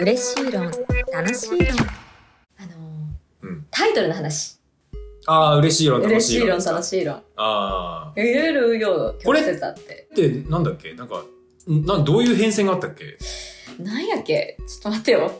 [0.00, 0.70] 嬉しい論、
[1.12, 1.68] 楽しい論。
[2.58, 4.58] あのーうんタイトルの話。
[5.26, 6.74] ああ、嬉しい論、楽嬉しい論、しい論。
[6.76, 7.16] 楽しい論。
[7.36, 8.20] ああ。
[8.20, 10.08] いろいろよ、これ曲折あって。
[10.14, 10.94] で、なんだっけ？
[10.94, 11.24] なんか、
[11.68, 13.18] んな、どういう変遷があったっけ？
[13.82, 14.56] なんやっけ？
[14.68, 15.32] ちょっと待ってよ。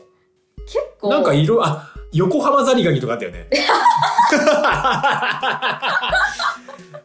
[0.65, 1.09] 結構。
[1.09, 3.47] なんか色、あ、横浜ザリガニとかあったよね。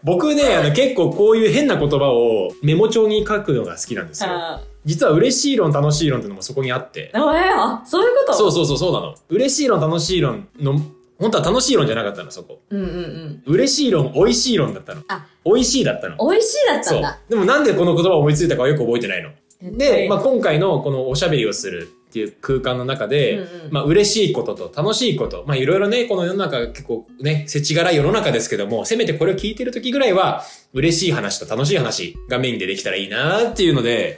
[0.02, 4.30] 僕ね、あの結構こういう変な言葉をメモ帳に書くのが好きなんですよ。
[4.30, 7.10] あ実は嬉しい論、楽しい論っていうのもそこにあって。
[7.14, 8.34] ーあ、えーあ、そういうこと？
[8.34, 9.14] そうそうそう、そうなの。
[9.28, 10.80] 嬉しい論、楽しい論の、
[11.18, 12.60] 本当は楽しい論じゃなかったの、そこ。
[12.70, 13.42] うんうんうん。
[13.46, 15.02] 嬉しい論、美味しい論だったの。
[15.08, 16.16] あ、美味しいだったの。
[16.18, 17.18] 美味しいだったんだ。。
[17.28, 19.30] でもなんでこの言葉を思いついたかはよく覚えてないの。
[19.62, 30.42] で、まあ、今回のこのおしゃべりをするっていう空間の中で、うんうんまあ、嬉しいことと楽しいこと、まあ、いろいろね、この世の中結構ね、世知辛い世の中ですけども、せめてこれを聞いてる時ぐらいは、
[30.74, 34.16] 嬉しい話と楽しい話がメインでできたらいいなっていうので、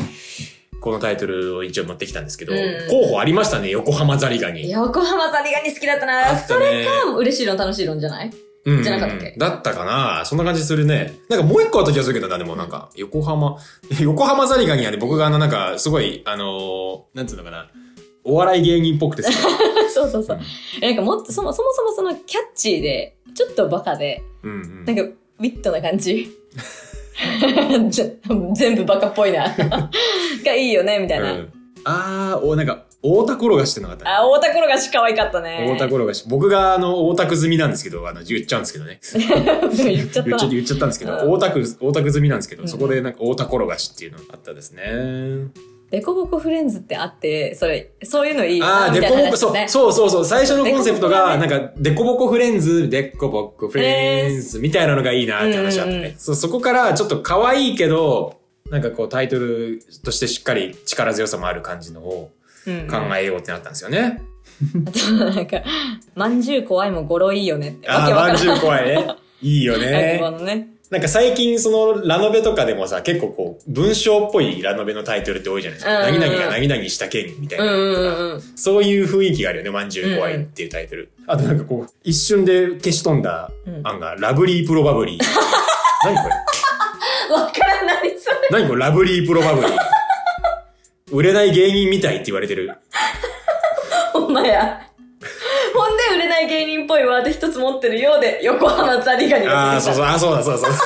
[0.87, 4.71] このタイトルを一応持ってきたんですけど、うん候補ありましたね、横浜ザリガニ。
[4.71, 6.27] 横浜ザリガニ好きだったな。
[6.27, 8.31] たそねれか、嬉しい論、楽しい論じゃない？
[8.67, 9.35] うんじゃなかったっけ？
[9.37, 11.15] だったかなそんな感じするね。
[11.29, 13.59] なんかもう一個あった気がするけどな、でもなんか、横浜、
[14.01, 17.69] 横浜ザリガニはね、僕があの、なんか、すごい、あのーなんつうのかな、
[18.23, 19.33] お笑い芸人っぽくてさ、
[19.93, 20.41] そうそうそう。
[20.81, 24.85] えなんかもっと、そもそもそもそのキャッチーで、ちょっとバカで、うんうん。
[24.85, 26.29] なんか、ウィットな感じ。
[27.91, 28.19] ぜ
[28.55, 29.47] 全部バカっぽいな。
[30.45, 31.33] がいいよね、みたいな。
[31.33, 31.53] うん
[31.89, 34.19] あー、お、なんか、大田転がしってなかった。
[34.19, 35.69] あ、大田転がし可愛かったね。
[35.71, 36.25] 大田転がし。
[36.29, 38.99] 僕があの、大田区済みなんですけど、あの、言っちゃうんですけどね。
[39.77, 40.37] 言っちゃったな。
[40.37, 44.83] 言っちゃ言っちゃったんですけど、うん大田区、大田区済みなんですけど、うんそこでなんか大田転がしっていうのがあったですね。
[45.91, 49.69] デコボコフレンズってあって、それ、そういうのいいあな、あ、みたいデコボコ、そう。
[49.69, 56.15] そうそうそう、最初のコンセプトが、デなんか、デコボコフレンズ、デコボコフレンズみたいなのがいいなって話あってうんうんうんね。
[56.19, 62.33] そうそこから、ちょっと可愛いけど、なんかこうタイトルとしてしっかり力強さもある感じのを
[62.67, 64.21] うん考えようってなったんですよね。
[64.87, 65.63] あと、なんか、
[66.17, 67.89] まんじゅう怖いも語呂いいよねって。
[67.89, 69.07] ああ、まんじゅう怖いね。
[69.41, 70.19] いいよね。
[70.21, 70.69] のね。
[70.89, 76.01] なんか最近そのラノベとかでもさ、結構こう、文章っぽいラノベのタイトルって多いじゃないですか。
[76.03, 77.65] 何々が何々した件みたいな。
[78.55, 81.11] そういう雰囲気があるよね、まんじゅう怖いっていうタイトル。
[81.27, 85.21] あとなんかこう、一瞬で消し飛んだうん案が、ラブリープロバブリー。
[86.05, 87.35] 何これ？
[87.35, 88.37] わからん、何それ。
[88.53, 88.81] 何これ？
[88.81, 89.77] ラブリープロバブリー。
[91.11, 92.73] 売れない芸人みたいって言われてる。
[94.13, 94.86] ほんまや。
[95.77, 100.77] ほんで、売れない芸人っぽいワード一つ持ってるようで、横浜ザリガニああ、そうそう、あそうだそうだそうだ。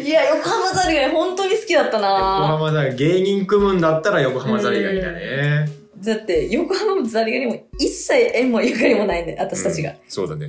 [0.04, 2.08] いや、横浜ザリガニ本当に好きだった横な
[2.48, 5.68] 浜だ、芸人組むんだったら横浜ザリガニだね。
[5.98, 9.90] だって、横浜ザリガニも一切縁もゆかりもないんで、私たちが。
[9.90, 10.48] うんそうだね。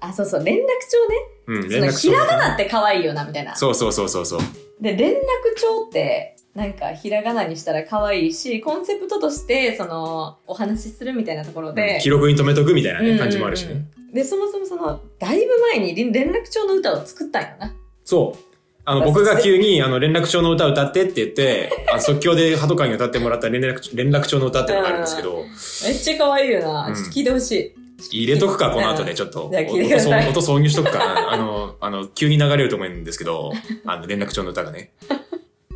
[0.00, 1.16] あ、そうそう、連絡帳ね。
[1.46, 3.56] うん、その連絡ひらがなって可愛いよな、みたいな。
[3.56, 4.40] そうそうそうそうそう。
[4.80, 5.14] で、連絡
[5.58, 11.98] 帳って、なんかひらがなにしたら可愛いし、コンセプトとして、その、お話しするみたいなところで。
[12.00, 13.86] 記録に留めとくみたいなね、感じもあるしね。
[14.12, 17.74] で、そもそもその、だいぶ前に連連絡帳の歌を作ったんよな。
[18.04, 18.54] そう。
[18.84, 26.86] あの、僕が急に、あの、連絡帳の歌歌ってって言って、あ即興でハトカンに歌ってもらった連絡、連絡帳の歌ってのがあるんですけど、めっちゃ可愛いよな。
[26.86, 27.84] うんちょっと聞いてほしい。
[28.12, 29.46] 入れとくか、この後でちょっと。
[29.46, 31.32] 音音挿入しとくか。
[31.32, 33.52] あの、 あの、急に流れると思うんですけど、
[33.86, 34.92] あの、連絡帳の歌がね。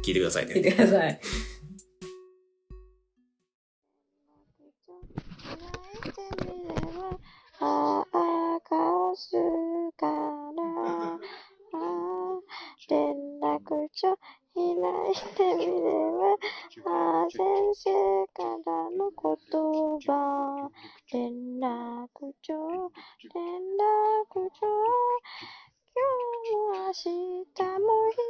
[0.08, 0.62] 聞いてください聞いね。
[0.62, 1.20] てください。
[7.60, 9.32] ああ、顔す
[9.98, 11.18] かな。
[11.74, 12.40] ああ、
[12.88, 14.16] 連絡帳
[14.54, 15.82] 開いてみれ
[16.16, 17.44] ば、ああ、先
[17.74, 17.92] 生
[18.32, 19.26] からの言
[20.06, 20.70] 葉。
[21.12, 21.20] 連
[21.60, 22.54] 絡帳、
[23.34, 23.44] 連
[23.76, 24.64] 絡帳。
[25.98, 26.00] 今
[26.44, 28.24] 日も明日も開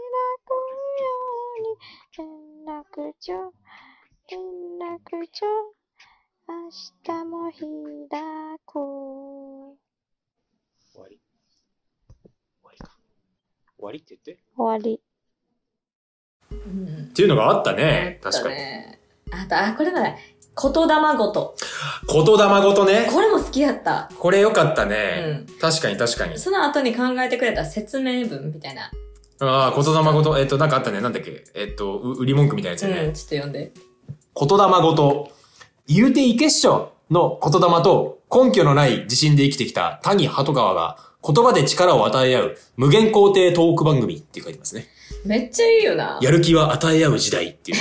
[0.44, 1.47] くよ。
[2.16, 2.26] 連
[2.66, 3.52] 絡帳、
[4.30, 4.40] 連
[4.78, 5.46] 絡帳。
[6.46, 6.70] 明
[7.04, 9.78] 日も開こう。
[10.92, 11.20] 終わり。
[12.22, 12.30] 終
[12.62, 12.96] わりか。
[13.76, 14.42] 終わりって言って。
[14.56, 15.00] 終わり。
[16.50, 18.20] うんっていうのがあったね。
[18.22, 18.54] 確かに。
[18.54, 18.60] に。
[19.32, 20.36] あと、あ、これだね。
[20.60, 21.56] 言霊ごと。
[22.08, 23.08] 言霊ごとね。
[23.12, 24.08] これも好きやった。
[24.18, 25.44] これよかったね。
[25.60, 26.38] 確かに確かに。
[26.38, 28.90] その後に考えてくれた説明文みたいな。
[29.40, 31.00] ああ、言霊ごと、えっ、と、なんかあったね。
[31.00, 31.44] なんだっけ？
[31.54, 33.00] えっ、と、う売り文句みたいなやつよね。
[33.06, 33.72] うん、ちょっと読んで。
[34.34, 35.30] 言霊ごと、
[35.86, 44.86] 言うていけっしょの言霊と根拠のない自信で生きてきた谷鳩川が言葉で力を与え合う無限肯定トーク番組って書いてますね。
[45.24, 46.18] めっちゃいいよな。
[46.20, 47.78] やる気は与え合う時代っていう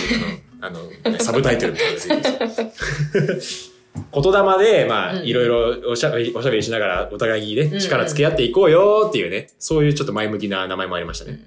[0.61, 3.76] のあの、サブタイトルみたいなのがつ。
[4.11, 5.47] 言霊で、まあ、うんいろい
[5.81, 11.39] ろおしゃべり、おしながらお互いにね、うん力つけ合っていこうよっていうね、そういうちょっと前向きな名前もありましたね。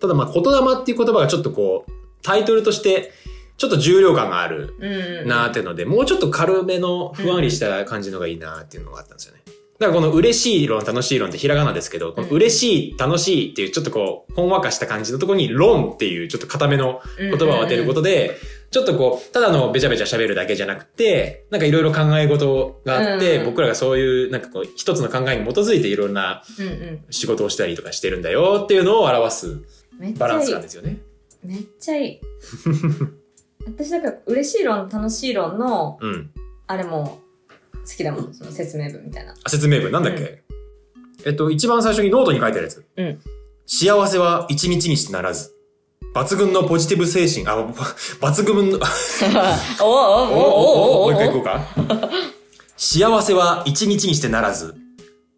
[0.00, 0.50] ただまあ、言霊
[0.80, 1.92] っていう言葉がちょっとこう、
[2.22, 3.12] タイトルとして、
[3.56, 5.28] ちょっと重量感があるうん。
[5.28, 9.42] なーっていうので、もうちょっと軽めのふんわりした感じのがいいなーっていうのがあったんですよね。
[9.80, 18.36] だからこの嬉しい論、楽しい論ってひらがなですけど、この嬉しい、楽しいっていうちょっとこう、ほんわかした感じのところに論っていうちょっと固めの言葉を当てることで、
[18.70, 26.42] ちょっとこう、ただのべちゃべちゃ喋るだけじゃなくて、なんかいろいろ考え事があって、うん僕らがそういう、なんかこう、一つの考えに基づいていろんな。
[27.08, 29.62] 仕事をしたりとかしてるんだよっていうのを表す
[30.18, 30.98] バランスなんですよね。
[31.42, 32.20] めっちゃいい。
[33.66, 36.30] 私だから嬉しい論、楽しい論の、うん。
[36.66, 37.20] あれも
[37.84, 39.34] 好きだもん、その説明文みたいな。
[39.42, 40.42] あ説明文なんだっけ、
[41.24, 42.84] えっと、一番最初にノートに書いてあるやつ。
[42.96, 43.18] うん
[43.72, 45.52] 幸せは一日にしてならず。
[46.12, 47.68] 抜群のポジティブ精神、あ、ば
[48.20, 48.80] 抜群の、
[49.80, 52.10] おおおおおおおもう一回行こうか。
[52.76, 54.74] 幸せは一日にしてならず。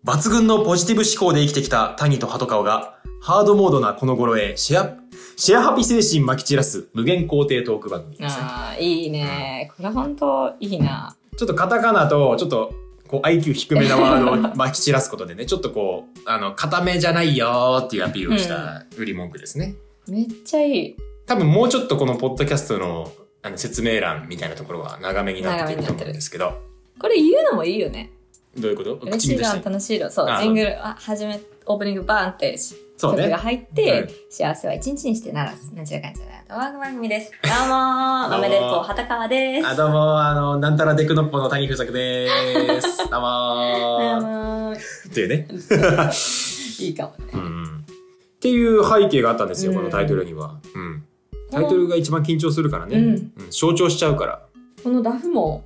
[0.06, 4.96] 抜群のポジティブ思考で生きてきた谷と鳩川が、ハードモードなこの頃へシェア、
[5.36, 8.28] シェアハピ精神撒き散らす無限肯定トーク番組ですね。
[8.42, 9.70] ああ、いいね。
[9.76, 11.14] これ本当いいな。
[11.36, 12.74] ちょっとカタカナと、ちょっと、
[13.08, 19.74] こう IQ 低めなワードを撒 き散らすことでね、ちょっとこう、あの、固めじゃないよーっていうアピールをした売り文句ですね。
[20.08, 20.96] めっちゃいい。
[21.26, 23.12] 多分もうちょっとこのポッドキャストの
[23.44, 26.52] あの説明欄みたいなところは長めになっていると思うんですけど、
[26.98, 28.12] これ言うのもいいよね。
[28.56, 28.94] どういうこと？
[29.02, 29.36] 嬉し。
[29.64, 30.10] 楽しい論。
[30.12, 33.38] そうあ、ジングル、あ、はじめ、オープニングバーンってそうね曲が。
[33.38, 35.74] 入って、うん幸せは一日にしてならず。
[35.74, 36.70] なんちゃらかんちゃら。
[36.70, 37.32] 動画番組です。
[37.42, 39.66] どうもー、豆鉄砲、畑川です。
[39.66, 42.98] あ、どうも、あの、なんたらデクノッポの谷風作で ーす。
[42.98, 45.48] どうどうもっていうね。
[46.78, 47.32] いいかもね。
[47.34, 47.84] うん。
[47.84, 50.56] っていう背景があったんですよ、うんこのタイトルには。
[50.74, 51.04] うん。
[51.50, 52.96] タイトルが一番緊張するからね。
[52.96, 54.42] うんうん象徴しちゃうから。
[54.82, 55.64] このダフも、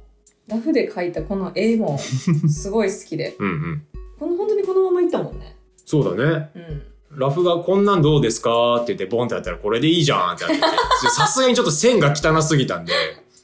[0.49, 3.37] ダフで描いたこの絵も、すごい好きで。
[3.39, 3.83] うんうん。
[4.19, 5.56] この、本当にこのままいったもんね。
[5.87, 6.51] そうだね。
[6.55, 6.83] うん。
[7.19, 10.63] ラフがこんなんどうですかって言ってボンってやったらこれでいいじゃんってやってて。
[11.09, 12.93] さすがにちょっと線が汚すぎたんで、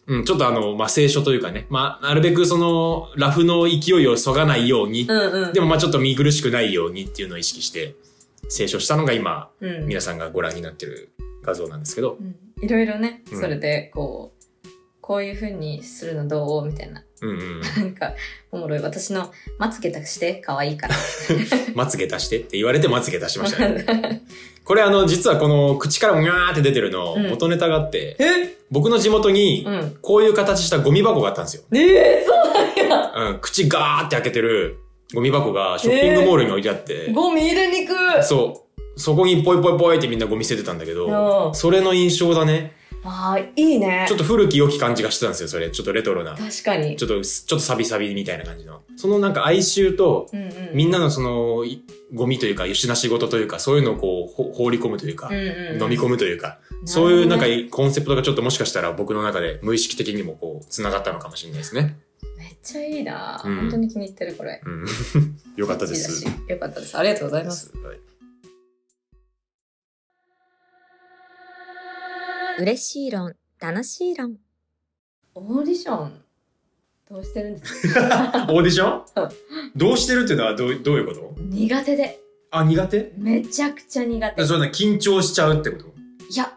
[0.08, 1.66] うん、ちょっとあの、まあ、清書というかね。
[1.70, 5.52] まあ、なるべくその、ラフの勢いをそがないように、うんうん。
[5.54, 7.94] でもまあちょっと見苦しくないようにっていうのを意識して、
[8.50, 11.12] 清書したのが今、うん、皆さんがご覧になってる
[11.42, 12.18] 画像なんですけど。
[12.20, 14.31] うんいろいろね、うんそれで、こう、
[15.02, 16.64] こういう風にするのどう？
[16.64, 17.02] みたいな。
[17.22, 17.60] うんうん。
[17.60, 18.14] なんか、
[18.52, 18.78] おもろい。
[18.78, 20.94] 私の、まつげ足して、可愛いから。
[21.74, 24.22] まつげ足してって言われてまつげ足しましたね。
[24.64, 28.56] これあの、実はこの口からうにゃーって出てるの、うん元ネタがあって、え？
[28.70, 29.98] 僕の地元にう、ん。
[30.00, 31.64] こういう形したゴミ箱があったんですよ。
[31.74, 33.12] ええそうなんや。
[33.30, 34.78] うん、口ガーって開けてる
[35.12, 38.22] ゴミ箱がショッピングモールに置いてあって、ゴミ入れにくい。
[38.22, 39.00] そう。
[39.00, 42.80] そこにポイポイポイってみんなゴミ捨ててたんだけど、うんそれの印象だね。
[43.04, 44.04] ああ、いいね。
[44.08, 45.70] ちょっと古き良き感じがしてたんですよ、それ。
[45.70, 46.36] ちょっとレトロな。
[46.36, 46.96] 確かに。
[46.96, 48.82] ちょっと、ちょっとサビサビみたいな感じの。
[48.96, 50.70] そのなんか哀愁と、うんうん。
[50.74, 51.82] みんなのその、い
[52.14, 61.96] ゴミというか、よしな仕事というか、そういうのをこう、ほ放り込むというか、うんうんうん飲み込むというか、そういうなんかコンセプトがちょっともしかしたら僕の中で無意識的にもこう、繋がったのかもしれないですね。
[62.38, 64.60] めっちゃいいな、うん本当に気に入ってる、これ。
[64.64, 64.86] うん。
[65.56, 66.24] よかったです。
[66.24, 66.96] よかったです。
[66.96, 67.72] ありがとうございます。
[67.84, 68.11] はい
[72.58, 74.36] 嬉しい論、楽しい論。
[75.34, 76.12] オーディション、
[77.10, 78.46] どうしてるんですか？
[78.50, 79.02] オーディション？
[79.16, 79.30] うん
[79.74, 81.34] どうしてるっていうのはどうどういうこと？
[81.40, 82.20] 苦手で。
[82.50, 83.12] あ、苦手？
[83.16, 84.44] めちゃくちゃ苦手。
[84.46, 85.86] それな緊張しちゃうってこと？
[86.30, 86.52] いや、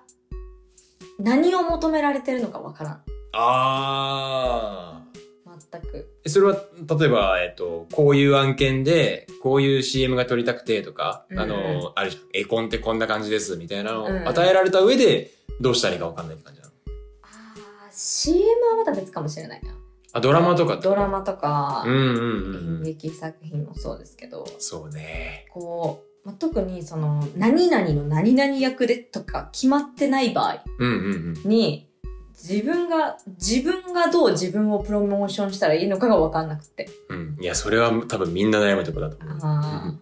[1.20, 3.02] 何を求められてるのかわからん。
[3.38, 4.95] あ
[5.82, 6.08] 全く。
[6.26, 6.30] あ。
[6.30, 6.58] それは、
[7.00, 12.24] 例えば、えっと、こういう案件で、こういう CM が撮りたくてとか、うんあの、あるじゃん。
[12.34, 16.74] 絵コンってこんな感じです、みたいなのうんを与えられた上で、どうしたらいいかわかんないって感じなの。
[17.24, 18.42] あー CM
[18.72, 19.76] はまた別かもしれないな。
[20.14, 22.88] あ、ドラマとかドラマとかうん、うんうんうん。
[22.88, 25.46] 演劇作品もそうですけど、そうね。
[25.52, 31.50] こう、まあ、特にその、何々の何々役でとか決まってない場合うんうんうん。
[31.50, 31.90] に、
[32.38, 36.90] 自分が、自分がどう自分をプロモーションしたらいいのかがわかんなくて。
[37.10, 37.38] うん。
[37.40, 40.00] いや、それは多分みんな悩むとこだと思う。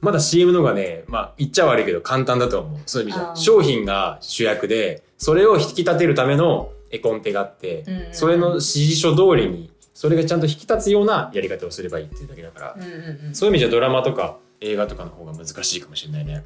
[0.00, 2.80] まだ CM のがね、まあ、言っちゃ悪いけど簡単だと思う。
[2.86, 3.36] そういう意味じゃ。
[3.36, 13.34] 商品が主役で、それを引き立てるための絵コンテがあって、うんうんそれの指示書通りに、それがちゃんと引き立つようなやり方をすればいいっていうだけだから、うんうんうん。
[13.34, 16.44] そういう意味じゃドラマとか映画とかの方が難しいかもしれないね。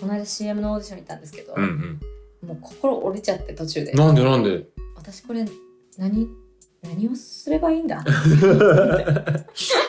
[0.00, 2.00] この間 CM のオーディション行ったんですけど、うん
[2.44, 3.98] もう心折れちゃって途中でうん。。
[3.98, 4.64] なんでなんで？
[4.96, 5.44] 私これ、
[5.98, 6.28] 何、
[6.82, 8.04] 何をすればいいんだ？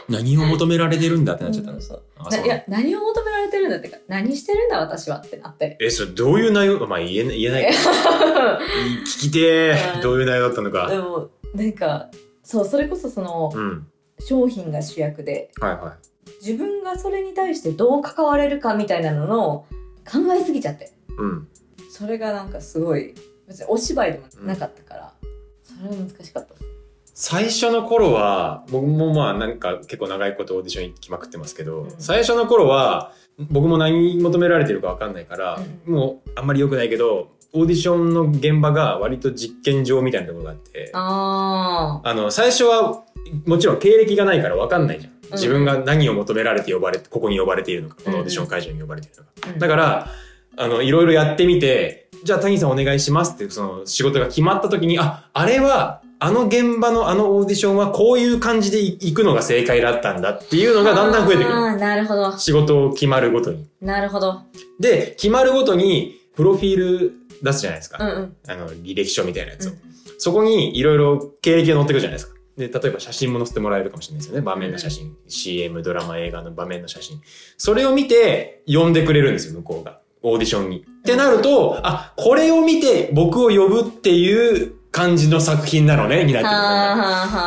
[0.09, 1.77] 何を求められてるんだってなっちゃったの？
[1.77, 5.77] うんそうあそうないや、何を求められてるんだってか、何してるんだ私はってなって。
[5.81, 6.85] え、それどういう内容？
[6.87, 7.71] まあ言えない、言えない。
[9.05, 9.75] 聞きて。
[10.01, 10.87] どういう内容だったのでか。
[11.03, 12.09] も、なんか、
[12.43, 13.87] そう、それこそその、うん。
[14.19, 15.97] 商品が主役で、はいは
[16.39, 19.65] 自分がそれに対してどう関われるかみたいなのの
[20.09, 20.85] 考えすぎちゃって。
[20.85, 20.87] い。
[21.17, 21.47] うん。
[21.95, 23.13] それがなんかすごい
[23.47, 25.13] 別にお芝居でもなかったから、
[25.63, 26.53] それは難しかった。
[27.13, 33.13] 最初の頃は、僕もまあなんか結構長いことオーディション行きまくってますけど、うん最初の頃は、
[33.49, 43.05] 僕も何求められてるかわかんないから、うもうあんまり良くないけど、オーディションの現場が割と実験場みたいなところがあって、ああの、最初は、
[43.45, 45.13] もちろん経歴がないから分かんないじゃん。
[45.31, 49.55] 自分が何を求められて呼ばれて、ここに呼ばれているのか、このオーディション会場に呼ばれているのか。
[49.55, 49.59] あ。
[49.59, 50.11] だから、
[50.57, 61.53] あの、いろいろやってみて、じゃあ谷さんお願いしますって、その仕事が決まった時に、あ、あれは、あの現場のあのオーディションはこういう感じで行くのが正解だったんだっていうのがだんだん増えてくる。
[61.53, 62.37] ああ、なるほど。
[62.37, 63.67] 仕事を決まるごとに。
[63.81, 64.41] なるほど。
[64.79, 67.97] で、決まるごとに、プロフィール出すじゃないですか。
[68.03, 68.35] うんうん。
[68.47, 69.71] あの、履歴書みたいなやつを。
[69.71, 72.35] うんそこにいろいろ経歴が載ってくるじゃないですか。
[72.57, 74.41] で、例えば写真も載せてもらえるかもしれないですよね。
[74.41, 75.15] 場面の写真。
[75.27, 77.21] CM、ドラマ、映画の場面の写真。
[77.57, 79.99] それを見て、呼んでくれるんですよ、向こうが。
[80.25, 80.79] オーディションに。
[80.79, 86.47] ってなると、あ、これを見て僕を呼ぶっていう感じの作品なのね、になって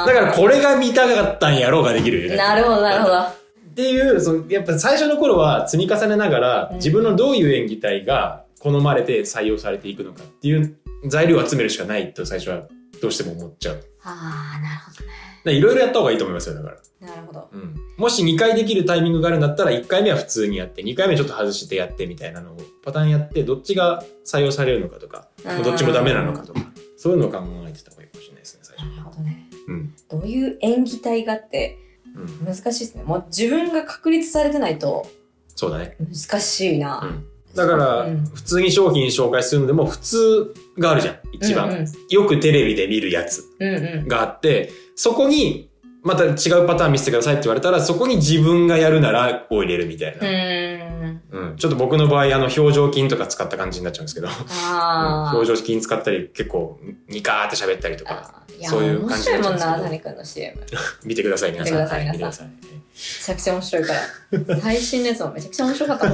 [0.07, 0.15] くる。
[0.15, 2.37] だからこれが見たかったんやろうができるよね。
[2.37, 3.19] なるほど、なるほど。
[3.19, 3.35] っ
[3.75, 12.63] ていう、そのやっぱ最初の頃は積み重ねながら、うん自分のどういう演技体が好まれて採用されていくのかっていう材料を集めるしかないと最初は
[13.01, 13.81] どうしても思っちゃう。
[14.03, 15.28] ああ、なるほどね。
[15.49, 17.09] らいろいろやった方がいいと思いますよ、だから。
[17.09, 17.49] なるほど。
[17.53, 17.75] うん。
[17.97, 26.61] もし2回できるタイミングがあるんだったら、1回目は普通にやって、2回目ちょっと外してやってみたいなのをパターンやって、どっちが採用されるのかとか、うんどっちもダメなのかとか、
[26.97, 28.91] そういうのを考えてた方がいいかもしれないですね、最初。
[28.91, 29.49] なるほどね。
[29.69, 29.95] うん。
[30.09, 31.79] どういう演技体がって
[32.17, 32.47] うん。
[32.47, 33.05] 難しいですね。
[33.05, 35.07] もう自分が確立されてないと
[35.55, 35.97] そうだね。
[35.99, 37.01] 難しいな。
[37.03, 37.27] うん。
[37.55, 41.69] だから、うん普通に商品紹介するのでも、普通があるじゃん、一番。
[41.69, 44.09] うんうんよくテレビで見るやつうんうん。
[44.09, 45.68] があって、そこに、
[46.09, 46.29] また違
[46.63, 50.23] うパターン見せてくださいって言われたら、そこに自分がやるならを入れるみたいう
[51.33, 51.41] な。
[51.41, 51.57] うん。
[51.57, 54.29] ちょっと僕の場合、あの、表情筋とか使った感じになっちゃうんですけど。
[55.35, 61.75] 表情筋使ったり、結構、ニカーって喋ったりとか、そういう面感じ白いもんな、になっちゃうんですけど谷君の 見てください、皆さん。
[61.75, 64.57] 見てくださいはい皆さん見てくだちゃくちゃ面白いから。
[64.61, 66.07] 最新のやつもめちゃくちゃ面白かった。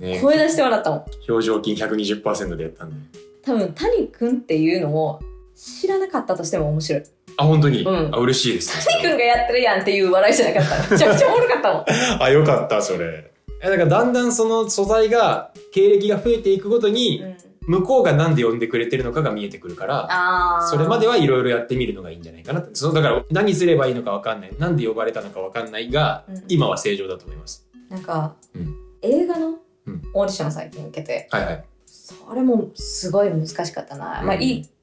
[0.00, 0.08] もん。
[0.10, 1.04] ね、声出して笑ったもん。
[1.28, 2.96] 表情筋120%でやったんで。
[3.44, 5.20] 多分、谷君っていうのを
[5.54, 7.02] 知らなかったとしても面白い。
[7.36, 8.84] あ、本当に、うんあ、嬉しいです。
[8.86, 10.90] 谷君がやってるやんっていう笑いじゃなかった。
[10.92, 11.84] めちゃくちゃおもろかったもん。
[12.22, 13.32] あ、よかった、それ。
[13.62, 17.36] え、だからだんだんその素材が、経歴が増えていくごとに、うん
[17.66, 20.66] 向こうがなんで呼んでくれてるのかが見えてくるから、ああ。
[20.66, 22.64] それまではいろいろやってみるのがいいんじゃないかな。
[22.72, 24.50] その、だから何すればいいのかわかんない。
[24.58, 27.66] なんで呼ばれたのかわかんないが、うん今は正常だと思います。
[27.88, 31.64] なんか、うん映画のうんオーディション最近受けて、はいはい。
[31.86, 34.22] それもすごい難しかったな。
[34.24, 34.81] まあ、うんいい結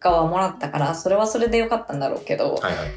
[0.00, 2.90] 果はもらったから、それはそれでよかったんだろうけど、はいはい。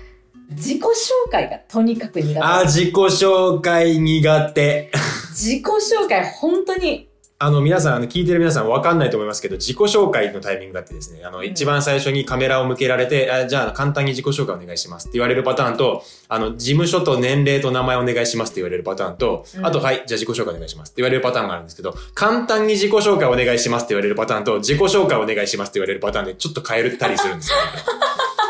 [0.52, 2.40] 自己紹介がとにかく苦手。
[2.40, 4.92] あ、自己紹介苦手。
[5.32, 7.09] 自己紹介本当に、
[7.42, 11.46] あの、皆さん、あの、聞いてる皆さんわかんないと思いますけど、自己紹介のタイミングがあってですね、あの、ん。
[11.46, 19.66] 一番最初にカメラを向けられて、あじゃあ、簡単に自己紹介お願いしますって言われるパターンと、あの、事務所と年齢と名前お願いしますって言われるパターンと、うん。
[19.66, 27.58] あと、はい、じゃあ自己紹介お願いしますって言われるパターンがあるんですけど、簡単に自己紹介お願いしますって言われるパターンと、自己紹介お願いしますって言われるパターンでちょっと変えたりするんですよ。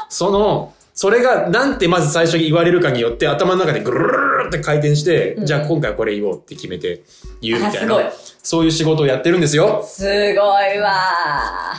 [0.10, 7.04] その、それが、なんてまず最初に言われるかによって、頭の中でぐるるるるって回転して、うんじゃあ今回はこれ言おうって決めて
[7.42, 8.04] 言うみあ、たいなすごい。。
[8.42, 9.84] そういう仕事をやってるんですよ。
[9.86, 10.34] すごい
[10.80, 10.92] わ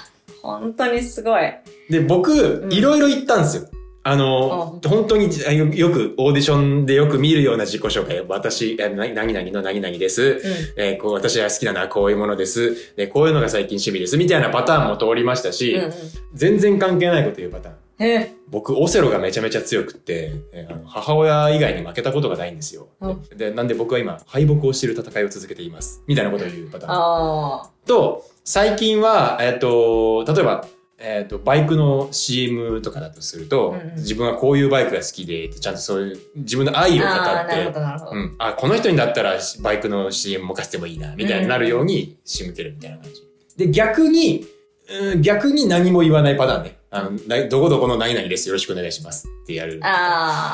[0.06, 0.10] ー。
[0.42, 1.42] 本当にすごい。
[1.90, 3.64] で、僕、んいろいろ言ったんですよ。
[4.02, 8.24] あの、本当にあよよくオーディションでよく見るような自己紹介。
[8.26, 10.22] 私、何々の何々です。
[10.22, 10.82] うん。
[10.82, 12.94] えーこう私が好きなのはこういうものです。
[12.96, 14.16] で、こういうのが最近趣味です。
[14.16, 15.92] みたいなパターンも通りましたし、うんうん。
[16.32, 17.74] 全然関係ないこと言うパターン。
[18.00, 22.88] え僕、オセロがめちゃめちゃ強くって、えーあの母親以外に負けたことがないんですよ。
[23.00, 26.02] うんで、なんで僕は今、敗北をしている戦いを続けています。
[26.06, 26.92] みたいなことを言うパターン。
[26.92, 30.66] あと、最近は、えっ、と、例えば、
[30.98, 38.10] えっ、と、バイクの CM とかだとすると、うんうん自分はこういうバイクが好きで、ちゃんとそういう自分の愛ーを語あー、ってなるほ、ど、なるほど。
[38.12, 43.22] うん、あ、この人にだったらバイクの CM 任せてもいいな、みたいになるように仕向けるみたいな感じ。
[43.58, 44.46] で、逆に、
[44.88, 46.79] うん、逆に何も言わないパターンね。
[46.90, 48.48] あの、などこどこの何々です。
[48.48, 49.28] よろしくお願いします。
[49.44, 49.80] ってやる。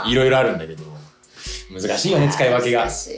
[0.07, 0.85] いろいろあるんだけど、
[1.73, 2.91] 難しいよね、使い分けが難。
[2.91, 3.13] しい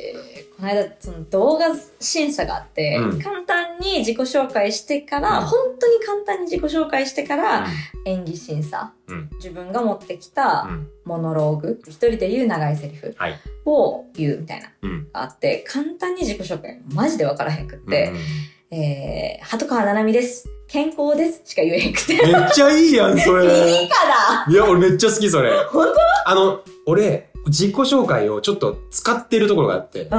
[0.59, 1.67] この間その動画
[2.01, 7.67] 審査があって、うん簡単に自己紹介してから、うん本当に簡単に自己紹介してから、
[8.05, 10.89] 演技審査、うん自分が持ってきうたん。
[11.05, 13.39] モノローグ、一人で言う長いセリフはい。
[13.67, 15.09] を言うみたいなうん。
[15.13, 18.19] があって、簡単に自己紹介マジでわからへんくってうん、
[18.71, 20.47] えー、鳩川七海です。
[20.67, 21.41] 健康です。
[21.47, 22.13] しか言えへんくて。
[22.13, 23.47] いいめっちゃいいやん、それ。
[23.47, 23.95] か
[24.47, 25.53] いや、俺めっちゃ好き、それ。
[25.71, 25.87] 本
[26.27, 30.11] あの、俺、自己紹介をちょっと使ってるところがあって、う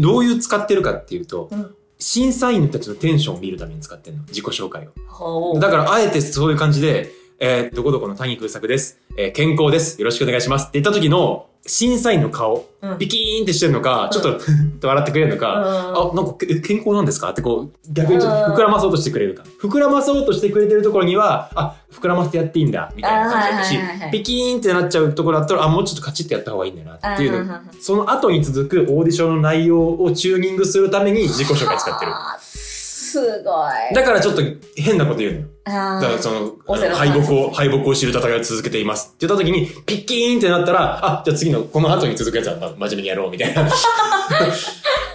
[0.00, 4.24] どういう使ってるかっていうと、うん審査員たちのテンションを見るために使ってんの。
[4.24, 5.60] 自己紹介を。
[5.60, 8.98] だから、あえてそういう感じで、えー、どこどこの谷空作です。
[9.16, 10.00] えー健康です。
[10.00, 10.62] よろしくお願いします。
[10.62, 14.40] って言った時の、審査員の顔、うんピキーンってしてるのか、ちょっと、
[14.80, 17.30] と笑ってくれるのか、あ、なんか、え健康なんですか？
[17.30, 19.44] ってこう、逆にちょっと膨らまそうとしてくれるか。
[19.60, 27.52] 膨らまそうとしてくれてるところには、あ、膨らませてやっていいんだ、みたいな感じだったしあはいはいはいは、いピキーンってなっちゃうところだったら、あ、もうちょっとカチッてやった方がいいんだよな、っていうの。
[27.54, 32.12] あその後に続くオーディションの内容をチューニングするために自己紹介使ってる。
[32.40, 33.94] すごい。
[33.94, 34.42] だからちょっと
[34.74, 35.46] 変なこと言うのよ。
[35.64, 36.56] あだからその、
[36.94, 43.64] 敗北を、敗北を知る戦いを続けていますって言った時に、ピッキーンってなったら、あ、じゃあ次の、この後に続くやつはま真面目にやろうみたいな。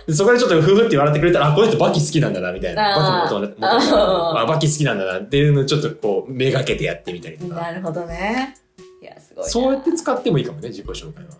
[0.07, 2.95] で そこでちょっとふふって言われてくれたら、あ、この人バキ好きなんだな、みたいな。
[3.27, 7.55] バキの元々元々あ、バキ好きなんだなっていうのをちょっとこう、めがけてやってみたりとか。
[7.55, 8.55] なるほどね。
[9.01, 9.49] いや、すごいな。
[9.49, 11.31] そうやって使ってもいいかもね、自己紹介は。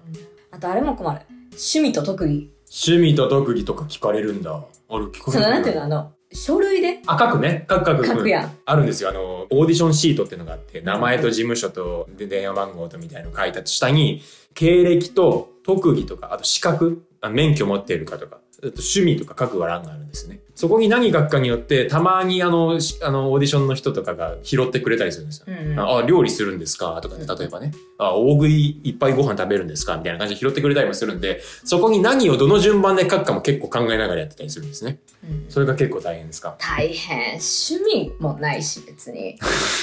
[0.52, 1.22] あとあれも困る。
[1.52, 2.50] 趣味と特技。
[2.70, 4.52] 趣味と特技とか聞かれるんだ。
[4.52, 7.00] あれ聞かれるその、なんていうの、あの、書類で？
[7.06, 7.66] あ、書くね。
[7.70, 8.06] 書く書く。
[8.06, 8.58] 書くやん。
[8.66, 9.10] あるんですよ。
[9.10, 14.22] あの、オーディションシートっていうのがあって、名前と事務所とで電話番号とみたいなの書いた下に、
[14.54, 20.40] 経歴と特技とか、あと資格、あ免許持っているかとか、趣味とか書く欄があるんですね。
[20.58, 25.46] そこに何書くかによって、たまにあの、しあの、オーディションの人とかが拾ってくれたりするんですよ。
[25.50, 25.80] うんうん。
[25.80, 27.00] あ、料理するんですか？
[27.00, 27.74] とかね、例えばね。
[28.00, 29.98] あ、大食いいっぱいご飯食べるんですか？
[29.98, 34.98] みたいな感じで拾ってくれたりもするんで、そこに何をどの順番で書くかも結構考えながらやってたりするんですね。
[35.24, 36.56] うんそれが結構大変ですか？
[36.58, 37.40] 大変。
[37.40, 39.38] 趣味もないし、別に。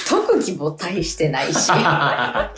[0.09, 1.69] 特技も大してないし。
[1.79, 2.51] だ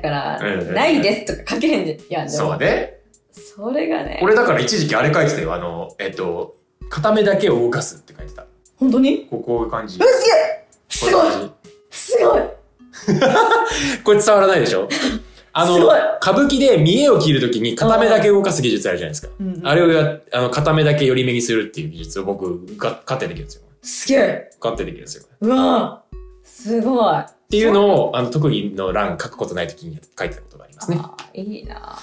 [0.00, 0.40] から、
[0.72, 2.28] ないですとか書けへんじゃん。
[2.28, 2.96] そうね。
[3.32, 4.18] それがね。
[4.22, 5.54] 俺だから一時期あれ書いてたよ。
[5.54, 6.56] あの、えっと、
[6.90, 8.44] 片目だけを動かすって書いてた。
[8.76, 9.26] 本当に？
[9.30, 9.96] こうこういう感じ。
[9.96, 11.50] うすげえすごい
[11.90, 14.88] すごいじ これ伝わらないでしょ？
[15.52, 15.76] あの
[16.22, 19.28] 歌舞伎で見栄を切るときに片目だけ動かす技術あるじゃないですか。
[19.40, 23.62] うんあれをや、あの、片目だけ寄り目にするっていう技術を僕が、勝ってできるんですよ。
[23.82, 25.24] すげえ勝ってできるんですよ。
[25.40, 26.02] うわ
[26.44, 27.14] すごい。
[27.18, 30.98] っっていうのを、あの、特技の欄書くことないときに書いてたことがありますね。
[31.34, 31.98] いいな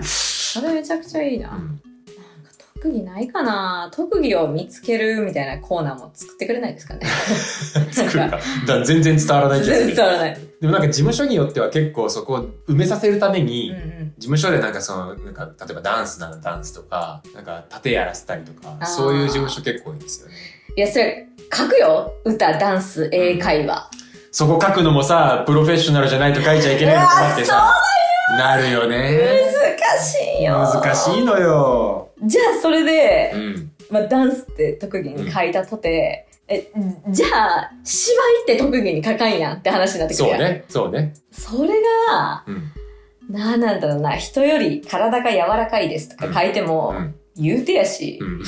[0.02, 1.50] それめちゃくちゃいいな。
[1.50, 1.80] うん
[2.80, 3.90] 特技ないかな？
[3.94, 7.06] 特技を見つけるみたいなコーナーも作ってくれないですかね？
[7.90, 8.38] 作るか。
[8.66, 9.86] だ全然伝わらない気がす。
[9.94, 10.38] 伝わらない。
[10.60, 14.12] でもなんか事務所によっては結構そこを埋めさせるために、うんうん。
[14.18, 20.34] 事務所でなんかその、なんか、例えばダンスならダンスとか、なんか、盾やらせたりとかそういう事務所結構多いんですよね。
[20.76, 22.12] いや、それ、書くよ？
[22.24, 23.88] 歌、ダンス、英会話。
[24.32, 27.72] そこ書くのもさ、プロフェッショナルじゃないと書いちゃいけないのかなってさ、
[28.36, 29.47] なるよね。
[29.94, 30.54] 難しいよ。
[30.54, 32.10] 難しいのよ。
[32.24, 33.72] じゃあ、それでう、ん。
[33.90, 36.70] まあ、ダンスって特技に書いたとて、え、
[37.10, 40.38] じゃあ、芝居って特技に書かんやんって話になってくるやん。
[40.38, 41.14] そうね、そうね。
[41.30, 41.68] それ
[42.08, 42.72] が、うん。
[43.30, 47.14] なんなんだろうな、人より体が柔らかいですとか書いても、うん。
[47.36, 48.38] 言うてやしう、ん。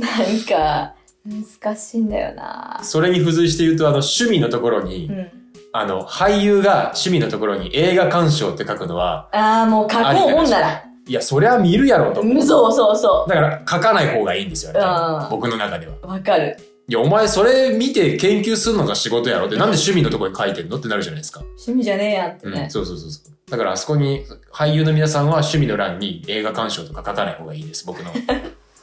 [0.00, 0.94] なんか、
[1.26, 2.80] 難しいんだよな。
[2.82, 5.43] それに付随して言うと、あの、趣味のところに、うん。
[5.76, 10.84] あの、俳優が趣味のところに映画鑑賞って書くのは、ああ、もう書こうもんなら。
[11.04, 12.20] いや、そりゃ見るやろうと。
[12.20, 15.94] うんそうそうそだから、書かない方がいいんですよ、ねうん僕の中では。
[16.00, 16.06] う。
[16.06, 16.56] わかる。
[16.86, 21.40] いや、お前それ見て研究するのが仕事やろって、なんで趣味のところに書いてんのってなるじゃないですか。
[21.40, 22.70] 趣味じゃねえやんってねうん、。
[22.70, 23.50] そうそうそうそう。
[23.50, 27.84] だからあそこに、俳優の皆さんは趣味の欄に映画鑑賞とか書かない方がいいです。
[27.84, 28.12] 僕の、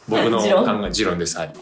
[0.09, 1.37] 僕の 考え、持論です。
[1.37, 1.53] はい。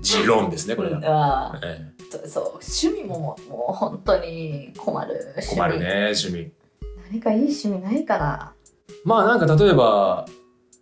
[0.00, 5.34] 持論ですね、これうんえーそう、趣味ももう本当に困る。
[5.36, 6.50] え困るね、趣味。
[7.10, 8.52] 何かいい趣味ないかな
[9.04, 10.26] まあなんか例えば、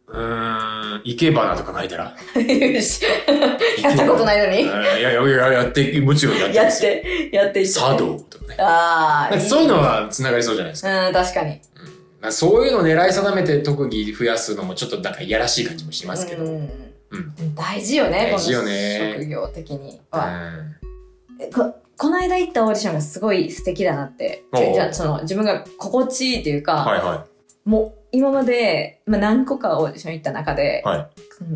[0.06, 2.16] うーん、生け花とか書いたら。
[3.82, 4.62] やったことないのに。
[4.62, 6.78] いやいやいや、やって、もちろんやってやっ。
[6.78, 8.56] て、やって茶道とかね。
[8.58, 9.40] ああ。
[9.40, 11.08] そういうのは繋がりそうじゃないですか。
[11.08, 11.50] うん、確かに。
[11.50, 11.60] うん
[12.20, 16.44] まあそういうのを狙い定めて特技増やすのもちょっとなんかいやらしい感じもしますけど。
[16.44, 16.87] ううん。
[17.16, 20.50] ん大事よね、大事よねこの職業的には。
[21.40, 24.44] えここの間行ったオーディションがすごい素敵だなって。
[24.54, 27.26] じゃあその自分が心地いいっていうか、はいは
[27.64, 30.88] もう今まで、まあ、何個かオーディション行った中で、い。
[30.88, 31.08] はい。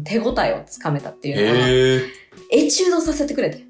[0.04, 1.68] 手応えをつかめたっていうのは。
[2.50, 3.64] エチュードさせてくれて。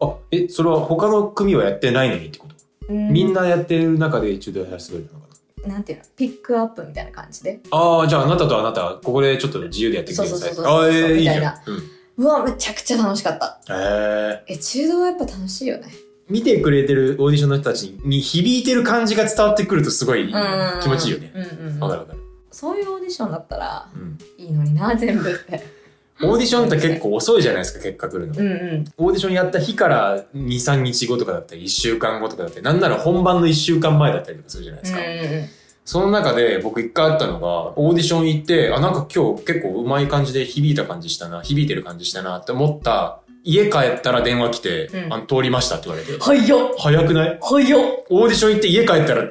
[0.00, 2.54] あ、え、それは他の組はやってないのにってこと、
[2.92, 5.33] みんな、なやってる中で一度やらせてくれたのかな？
[5.78, 7.60] んていうの、ピックアップみたいな感じで？
[7.70, 10.50] なああ、じゃああなたとあなた、ここでちょっと自由でやってください。
[10.50, 11.36] あーえー、いいじゃん。
[11.36, 12.24] みたいなうん。
[12.24, 13.60] うわ、めちゃくちゃ楽しかった。
[13.74, 14.52] へえ。
[14.54, 15.88] エチュードはやっぱ楽しいよね。
[16.28, 21.32] 見てくれてるオーディションの人たちに響いてる感じが伝わってくるとすごいうん気持ちいいよね。
[21.34, 21.80] うんうんうん。
[21.80, 22.18] わかるわかる。
[22.50, 24.18] そういうオーディションだったらうん。
[24.38, 25.73] いいのにな、全部って。
[26.22, 28.34] オーディションって結構遅いじゃないですか、結果来るの。
[28.38, 28.84] うんうん。
[28.98, 35.00] オーディションやった日から2、3日後とかだったり、1週間後とかだったり、なんなら本番の1週間前だったりとかするじゃないですか。
[35.00, 35.48] うんうん
[35.86, 45.12] その中で僕一回あったのが、オーディション行って、あ、なんか今日結構うまい感じで響いた感じしたな、響いてる感じしたなって思った、家帰ったら電話来て、うん。
[45.12, 46.16] あの、通りましたって言われて。
[46.18, 47.38] はいよ早くない？
[47.38, 49.24] はいよオーディション行って家帰ったら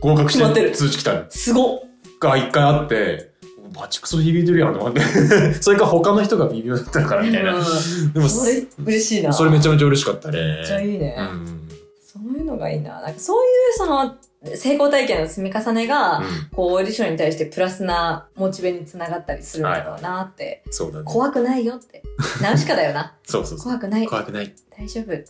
[0.00, 1.24] 合格して通知来たの。
[1.28, 1.80] すごっ。
[2.18, 3.29] が一回あって、
[3.72, 5.00] バチクソ響いてるやんと思って。
[5.60, 7.54] それか他の人が微妙だったからみたいな。
[7.54, 9.32] うんでも、それ嬉しいな。
[9.32, 10.38] それめちゃめちゃ嬉しかったね。
[10.38, 11.16] めっちゃいいね。
[11.18, 11.68] うん。
[12.02, 13.00] そういうのがいいな。
[13.00, 14.16] なんかそういうその
[14.54, 20.62] 成功体験の積み重ねが、うんこうオーディションに対してプラスなモチベにつながったりするんだろうなって。
[20.70, 21.04] そうだね。
[21.04, 22.02] 怖くないよって。
[22.42, 23.14] ナウシカだよな。
[23.24, 23.64] そうそうそう。
[23.64, 24.06] 怖くない。
[24.06, 24.54] 怖くない。
[24.76, 25.26] 大丈夫って。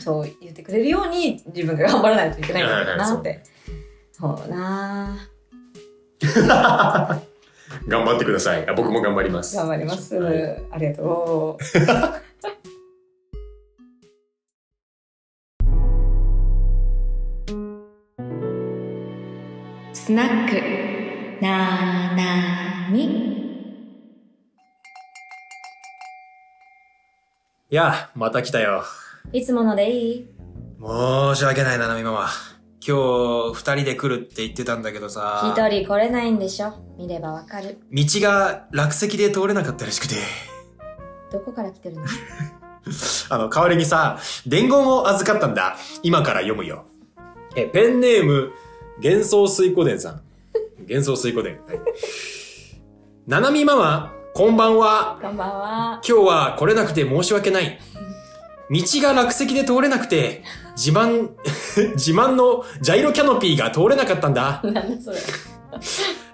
[0.00, 3.42] そう言ってくれるように自分が頑張らないといけないんだろうなって。
[4.12, 5.16] そうな
[7.88, 8.68] 頑張ってください。
[8.68, 9.56] あ僕も頑張ります。
[9.56, 10.16] 頑張ります。
[10.16, 11.64] はいありがとう。
[19.92, 22.26] スナックなーな
[27.68, 28.84] いや、また来たよ。
[29.32, 30.28] いつものでいい？
[30.80, 32.28] 申し訳ないな、ナミママ。
[32.86, 35.52] 今日、二人で来るって言ってたんだけどさ。
[35.56, 36.72] 一人来れないんでしょ？
[36.96, 37.78] 見ればわかる。
[37.92, 40.14] 道が落石で通れなかったらしくて。
[41.32, 42.02] どこから来てるの？
[43.30, 45.76] あの、代わりにさ、伝言を預かったんだ。
[46.04, 46.84] 今から読むよ。
[47.56, 48.52] え、ペンネーム、
[49.02, 50.20] 幻想水湖伝さん。
[50.88, 51.58] 幻想水湖伝。
[51.66, 51.80] はい。
[53.26, 55.18] ななみママ、こんばんは。
[55.20, 56.00] こんばんは。
[56.08, 57.80] 今日は来れなくて申し訳ない。
[58.70, 60.44] 道が落石で通れなくて、
[60.76, 61.30] 自慢、
[61.94, 64.60] 自慢のジャイロキャノピーが通れなかったんだ。
[64.64, 65.18] なんだそれ。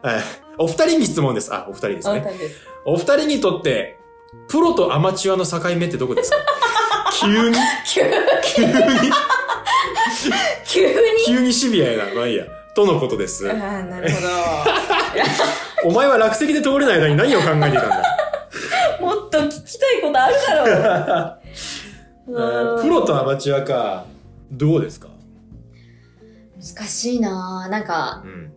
[0.02, 0.22] は い
[0.58, 1.52] お二人に質問です。
[1.52, 2.24] あ、お二人ですね。
[2.84, 3.98] お二人にとって、
[4.48, 6.36] プロとアマチュアの境目ってどこですか？
[7.20, 8.02] 急に、急
[8.44, 8.72] 急に、
[10.66, 10.92] 急に？
[11.26, 12.14] 急にシビアやな。
[12.14, 12.44] まあいいや。
[12.74, 13.52] とのことですあ。
[13.52, 14.10] あ、なる
[15.82, 18.02] ほお前は落石で通れない間に何を考えていたんだ？
[19.00, 19.06] ど。
[19.06, 21.38] もっと聞きたいことあるだろう。
[22.28, 24.04] えープロとアマチュアか。
[24.50, 25.08] どうですか？
[26.62, 28.52] 難しいなぁなんかう、ん。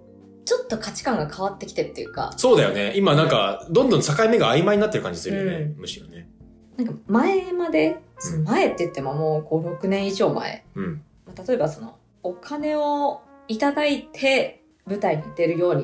[0.46, 2.94] ちょっと価値観が変わってきてるっていうか、そうだよね。
[2.96, 5.74] 今なんか、どんどん境目が曖昧になってる感じするよね。
[5.76, 6.30] うむしろね。
[6.78, 10.64] なんか前まで、その前って言ってももう5、6年以上前。
[10.76, 11.02] うん。
[11.26, 15.76] まあ例えばその、お金をいただいて舞台に出るよう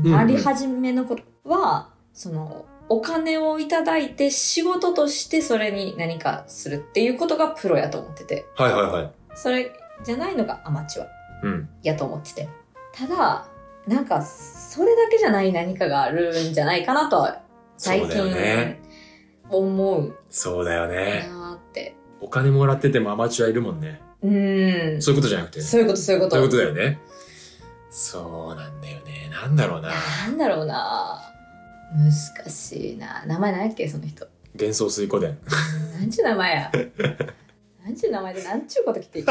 [0.00, 9.10] になり始めの頃は、その、お金をいただいて仕事としてそれに何かするっていうことがプロやと思ってて、はいはいはい。
[9.34, 9.72] それ
[10.04, 11.10] じゃないのがアマチュアうん。
[11.82, 12.48] やと思ってて。
[12.92, 13.48] ただ、
[13.86, 17.42] なんか、それだけじゃない何かがあるんじゃないかなとは、
[17.76, 18.80] 最近ね、
[19.50, 21.28] 思うそうだよね。
[21.54, 21.96] って。
[22.20, 24.00] お金もらっててもアマチュアいるもんね。
[24.22, 25.02] うーん。
[25.02, 25.60] そういうことじゃなくて。
[25.60, 26.36] そういうこと、そういうこと。
[26.36, 26.98] そういうことだよね。
[27.90, 29.28] そうなんだよね。
[29.30, 29.90] なんだろうな。
[29.90, 31.20] なんだろうな
[31.96, 33.86] 難しいな名前何やっけ？
[33.88, 34.26] その人。
[34.54, 35.38] 幻想水湖伝。
[36.00, 36.72] なんちゅう名前や。
[37.84, 39.30] なんちゅう名前でなんちゅうこと聞いて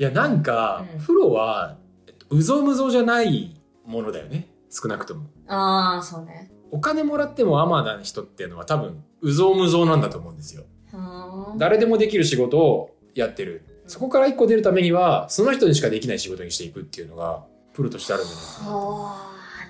[0.00, 4.48] いや、なんか、うんプロは、えっとうぞうむぞうじゃないものだよね。
[4.70, 5.26] 少なくとも。
[5.46, 6.50] ああ、そうね。
[6.70, 10.64] お金もらってもアマな人っていうのは多分、うぞうむぞうなんだと思うんですよ。
[10.90, 13.62] はー誰でもできる仕事をやってる。
[13.86, 18.76] そこから一個出るためには、その人にしかできない仕事にしていくっていうのが、プロとしてあるんじゃないかな。
[18.76, 19.16] は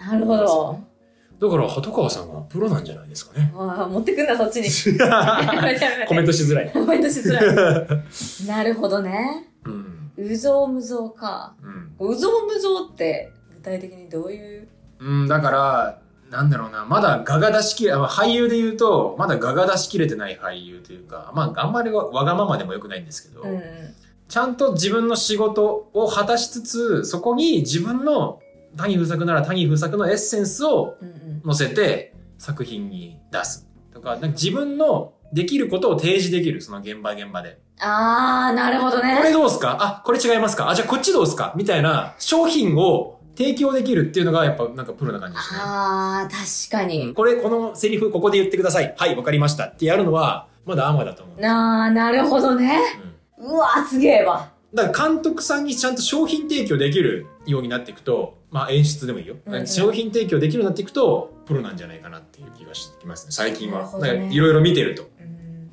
[0.05, 0.81] あ、なるほど。
[1.41, 3.51] だから、鳩川さんはプロなんじゃないですかね。
[3.53, 4.69] わあ、持ってくんな、そっちに。
[6.07, 6.71] コメントしづらい。
[6.71, 8.47] コメントしづらい。
[8.47, 9.50] なるほどね。
[10.21, 11.55] うぞうむぞうか。
[11.99, 14.69] うぞうむぞうって、具体的にどういう？
[15.01, 23.63] うん、だから、なんだろうな、まだ画が出しきれ、あ俳優で言うと、まだ画が出しきれてない俳優というか、まあ、あんまりわわがままでもよくないんですけど、うん。
[24.29, 28.41] ちゃんと自分の仕事を果たしつつ、そこに自分の
[28.77, 31.43] 谷風作なら谷風作のエッセンスをうんうん。
[31.45, 33.67] 乗せて作品に出す。
[33.93, 37.59] とか、なんか自分のできることを提示できる、その現場現場で。
[37.79, 39.33] あー、なるほどこれね。
[39.33, 39.77] どうすか？
[39.81, 40.69] あ、これ違いますか？
[40.69, 41.55] あ、じゃあこっちどうすか？
[41.57, 45.61] みたいな商品を提供できるっていうのがやっぱなんかプロな感じですね。
[45.63, 47.15] あー、確かに。
[47.15, 48.95] これ、このセリフここで言ってください。
[48.99, 49.65] はい、わかりました。
[49.65, 51.41] ってやるのは、まだアマだと思う。
[51.41, 52.81] なー、なるほどね。
[53.05, 53.11] うん
[53.43, 54.51] うわー、すげえわ。
[54.75, 59.37] だから監督さんにちゃんと商品提供できるようになっていくと、まあ演出でもいいよ。
[59.47, 63.91] うんうん商品提供できるようになっていくと、プロなんじゃないかなっていう気がしてきますね、最近は。
[64.31, 65.05] いろいろ見てると。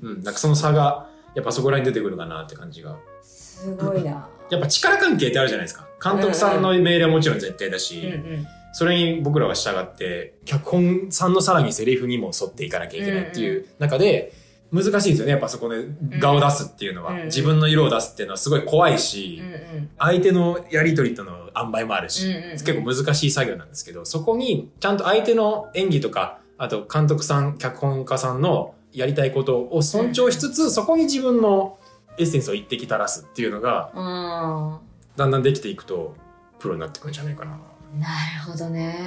[0.01, 0.09] うん。
[0.09, 0.23] うん。
[0.23, 2.97] なんかその差が、やっぱそこら辺に出てくるかなって感じが。
[3.21, 4.29] すごいな。
[4.49, 5.87] やっぱ力関係ってあるじゃないですか。
[6.03, 8.47] 監督さんの命令はもちろん絶対だし、うんうん。
[8.73, 14.33] それに僕らは従って、脚本さんのさらにセリフにも沿っていかなきゃいけないっていう中で、
[14.71, 15.31] 難しいですよね。
[15.31, 15.85] やっぱそこで
[16.19, 19.89] 顔を出すっていうのは、うん自分の色を出すっていうのはすごい怖いし、うんうん。
[19.97, 31.77] 相手のやりとりとの塩梅もあるし、うんうんうん結構難しい作業なんですけど、そこにちゃんと相手の演技とか、あと監督さん、脚本家さんのやりたいことを尊重しつつ、そこに自分の
[32.17, 34.79] エッセンスを一滴垂らすっていうのが、うん。
[35.15, 36.15] だんだんできていくと、
[36.57, 37.51] プロになってくるんじゃないかな。
[37.51, 38.07] な
[38.43, 38.97] るほどね。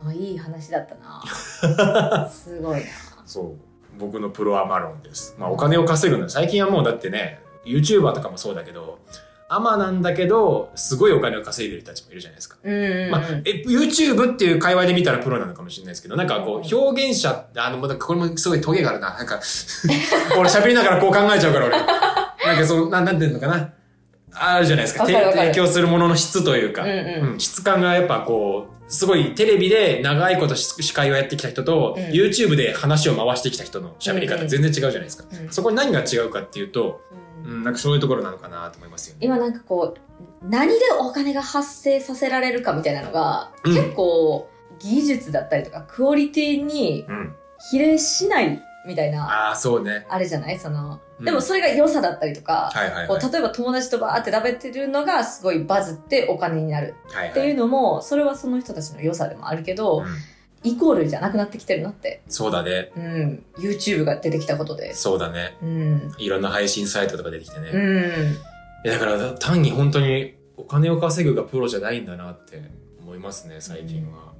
[0.00, 2.28] うんまあ、いい話だったな。
[2.30, 2.86] すごいな。
[3.24, 3.98] そう。
[3.98, 5.34] 僕のプロアマ論です。
[5.36, 6.28] まあお金を稼ぐの。
[6.28, 9.00] 最近はもうだってね、YouTuber とかもそうだけど、
[9.48, 12.56] アマなんだけど、すごいお金を稼いでる人たちもいるじゃないですか。
[12.64, 19.14] まあ、え、YouTube っていう界隈で見たらプロなのかもしれないですけど、なんかこう、表現者、あの、まだこれもすごいトゲがあるな。
[19.14, 19.40] なんか、
[20.36, 21.76] 俺喋りながらこう考えちゃうから俺。
[21.76, 23.72] なんかその、なん、なんていうのかな。
[24.38, 25.06] あるじゃないですか。
[25.06, 35.24] かかる提供するものの質というか、うんうん質感がやっぱこう、すごいテレビで長いことし司会をやってきた人と、うん YouTube で話を回してきた人の喋り方全然違うじゃないですか。
[35.32, 39.20] うんそこに何が違うかっていうと、うんうん、なんかそういうところなのかなと思いますよね。
[39.24, 47.34] 今なんかこう、何でお金が発生させられるかみたいなのが、うん結構技術だったりとかクオリティにうん。
[47.70, 50.04] 比例しないみたいな、ああ、そうね。
[50.10, 50.58] あれじゃない？
[50.58, 53.08] その、うんでもそれが良さだったりとか、はいはいはい。
[53.08, 60.06] こう例えば友達とバーって食べてるのがすごいバズってお金になるはいはいっていうのも、それはその人たちの良さでもあるけど、うん
[60.66, 62.22] イコールじゃなくなってきてるなって。
[62.28, 62.92] そうだね。
[62.96, 63.44] うん。
[63.58, 64.94] YouTube が出てきたことで。
[64.94, 65.56] そうだね。
[65.62, 66.12] うん。
[66.18, 67.68] いろんな配信サイトとか出てきてね。
[67.68, 68.36] いうん。
[68.84, 72.62] やだから単に本当にお金を稼ぐがプロじゃないんだなって
[73.00, 74.32] 思いますね、最近は。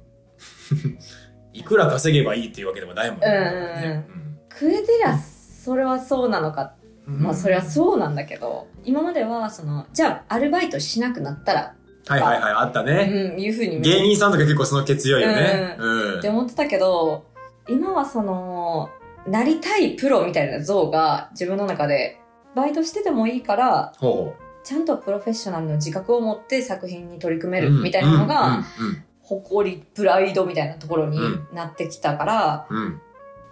[1.53, 4.05] いくら稼げばいいっていうわけでもないもんね。
[4.51, 6.73] 食えてりゃ、それはそうなのか。
[7.07, 11.75] うんまあ、それはそうなんだけど、今までは、その、じゃあ、アルバイトしなくなったら、
[12.07, 13.33] はいはいはい、あったうね。
[13.35, 15.75] ん、いうふうに芸人さんとか結構その気強いよね。
[15.79, 17.25] ううんって思ってたけど、
[17.67, 18.89] 今はその、
[19.27, 22.19] なりたいプロみたいな像が自分の中で、
[22.55, 27.63] バイトしててもいいから、ほちゃんとプロフェッショナルの自覚を持って作品に取り組めう。
[27.63, 33.01] るみたいなのが、うんうん誇り、プライドみたいなところにうんなってきたから、うんうん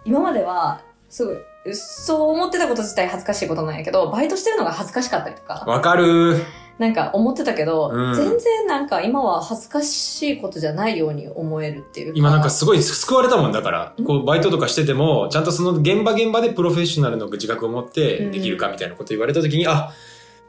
[0.06, 1.36] 今までは、すごい、
[1.74, 6.36] そう思ってたこと自体恥ずかしいことなんやけど、バイトしてるのが恥ずかしかったりとか、わかる。
[6.78, 12.18] なんか思ってたけど、うん全然なんか今は恥ずかしいことじゃないように思えるっていうか。
[12.18, 19.90] 今なんかすごい救われたもんだからうん、こうバイトとかしてても、ちゃんとその現場現場でプロフェッショナルの自覚を持ってできるかみたいなこと言われた時に、あ、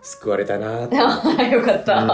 [0.01, 0.95] 救われたなーって。
[1.51, 2.01] よかった。
[2.01, 2.07] うん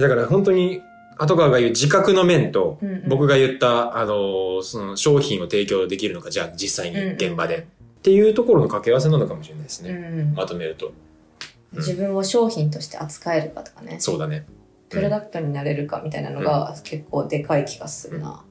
[0.00, 0.82] だから本当に、
[1.18, 7.56] 後川が言う自覚の面と、うんうん僕が言った、あのーその商品を提供できるのか、じゃあ実際に現場で。
[7.56, 7.64] うん
[8.00, 9.90] っていうところの掛け合わせなのかもしれないですね。
[9.90, 9.94] う
[10.32, 10.92] んまとめると。
[11.72, 14.46] 自分を商品として扱えるかとかね、そうだね。
[14.88, 18.44] プロダクトになれるかみたいなのが結構でかい気がするな。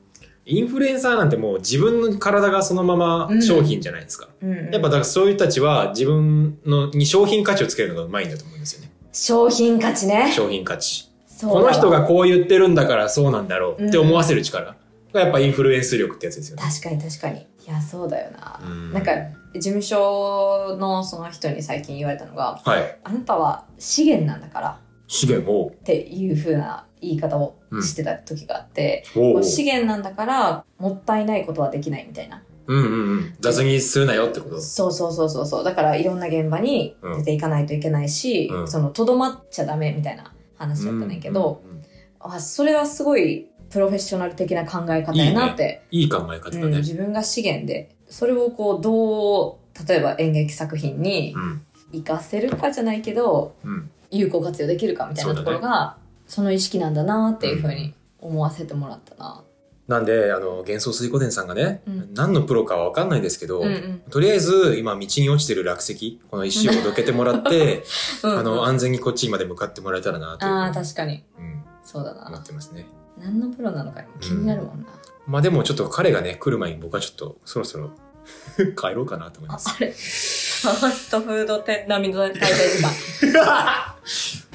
[0.45, 4.29] インフルエンサーなんてもう自分の体がそのまま商品じゃないですか。
[4.41, 8.91] うんやっぱだからそういう人たちは自分のに商品価値をつけるのがうまいんだと思うんですよね。
[9.12, 10.32] 商品価値ね。
[10.34, 11.10] 商品価値。
[11.41, 14.75] この人がこう言ってるんだからそうなんだろうって思わせる力
[15.13, 16.63] がやっぱインフルエンス力ってやつですよね。
[16.63, 17.39] 確かに確かに。
[17.39, 18.60] いや、そうだよな。
[18.63, 19.12] うんなんか、
[19.54, 23.00] 事務所のその人に最近言われたのが、はい。
[23.04, 25.70] あなたは資源なんだから資源を？
[25.70, 32.44] っていう風な言い方をしてた時があって、おうこう資源なんだからもったいないことはできないみたいな。
[32.68, 33.36] うんうんうん。
[33.40, 34.62] 雑にするなよってこと？
[34.62, 35.64] そうそうそうそうそう。
[35.64, 41.86] だからいろんな現場に出ていかないといけないし、うんその、とどまっちゃダメみたいな話だったねんけど、うんうんうん
[42.20, 45.84] あ、それはすごいプロフェッショナル的な考え方やなって。
[45.90, 46.78] いい考え方だうん、ね。
[46.80, 51.62] 自分が資源で、それをこう、どう、例えば演劇作品にうん。
[51.91, 53.89] 活かせるかじゃないけど、うん。
[54.12, 59.43] 有効活用できるかみたいなところが、そ,、の意識なんだなっていうふうに思わせてもらったな。
[59.88, 67.84] なんで、あの、幻想水湖伝さんがね、うん何のプロかはわかんないですけど、うんうんとりあえず、今、道に落ちてる落石、この石をどけてもらって、
[68.24, 71.24] うんあの、安全にこっちまで向かってもらえたらな、というああ、確かに。
[71.39, 72.43] うん、そうだ思なっ。
[72.43, 72.88] てますね。
[73.17, 74.88] 何のプロなのか気になるもんな。
[75.30, 77.92] まあでも、ちょっと彼がね、来る前に僕はちょっと、そろそろ
[78.76, 79.70] 帰ろうかなと思いあます。
[79.70, 79.92] あれ？
[79.92, 82.89] ファーストフード店並みの滞在時間。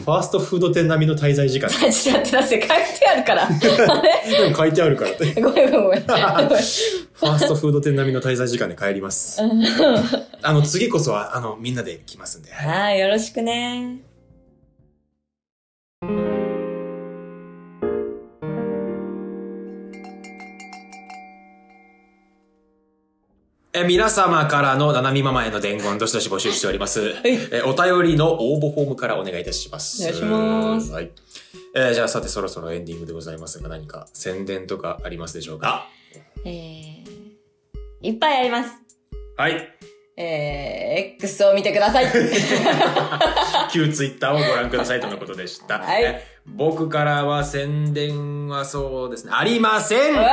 [0.05, 1.71] ファーストフード店並みの滞在時間。
[1.71, 2.59] 大事だってだって書い
[2.99, 3.47] てあるから。
[3.47, 4.37] あれ？
[4.37, 5.41] でも書いてあるからって。
[5.41, 6.03] ごめんごめんごめん。
[6.03, 9.41] ファーストフード店並みの滞在時間で帰ります。
[10.43, 12.51] あの、次こそは、あの、みんなで来ますんで。
[12.53, 14.01] はい、よろしくね。
[23.77, 27.17] え、皆様からのななみママへの伝言、どしどし募集しております。
[27.25, 30.01] え、お便りの応募フォームからお願いいたします。
[30.03, 31.11] お願いしますはい。
[31.75, 35.89] えーじゃあさてそろそろエンディングでございますが、何か宣伝とかありますでしょうか？
[36.45, 37.05] えー、
[38.03, 38.71] いっぱいあります。
[39.37, 39.69] はい。
[40.17, 42.07] えー、X を見てください。
[43.73, 45.81] 旧ツイッターをご覧くださいとのことでした。
[45.81, 46.05] はい。
[46.05, 50.15] え僕からは宣伝はそうですね、ありません。
[50.15, 50.27] は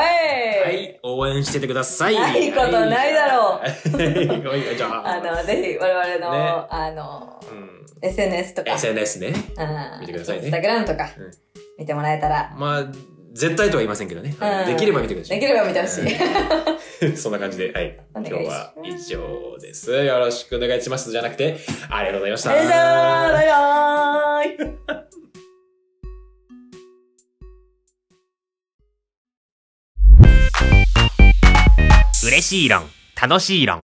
[0.70, 2.16] い、応援しててください。
[2.16, 3.90] ないことないだろう。
[3.90, 4.50] う。
[4.50, 6.68] はいじゃあ、あの、ぜひ我々の、ね。
[6.70, 9.28] あの、うん、SNS とか、SNS ね。
[9.28, 10.02] うん。
[10.02, 10.44] 見てくださいね。
[10.44, 11.32] インスタグラムとかうん、
[11.80, 12.86] 見てもらえたら、まあ、
[13.34, 14.36] 絶対とは言いませんけどね。
[14.40, 15.40] うんできれば見てください。
[15.40, 17.18] できれば見てほしい。
[17.18, 17.98] そんな感じで、はい。
[18.16, 19.92] 今日は以上です。
[19.92, 21.12] よろしくお願いします。
[21.12, 21.58] じゃなくて、
[21.90, 22.56] ありがとうございました。
[22.56, 25.12] よいしょーバイバーイ
[32.28, 32.84] 嬉しい論、
[33.20, 33.82] 楽しい論。